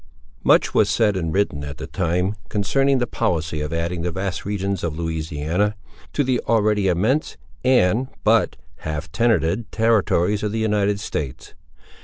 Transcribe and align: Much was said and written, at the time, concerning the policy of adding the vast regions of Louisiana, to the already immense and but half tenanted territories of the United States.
Much 0.43 0.73
was 0.73 0.89
said 0.89 1.15
and 1.15 1.31
written, 1.31 1.63
at 1.63 1.77
the 1.77 1.85
time, 1.85 2.33
concerning 2.49 2.97
the 2.97 3.05
policy 3.05 3.61
of 3.61 3.71
adding 3.71 4.01
the 4.01 4.09
vast 4.11 4.45
regions 4.45 4.83
of 4.83 4.97
Louisiana, 4.97 5.75
to 6.13 6.23
the 6.23 6.39
already 6.47 6.87
immense 6.87 7.37
and 7.63 8.07
but 8.23 8.55
half 8.77 9.11
tenanted 9.11 9.71
territories 9.71 10.41
of 10.41 10.51
the 10.51 10.57
United 10.57 10.99
States. 10.99 11.53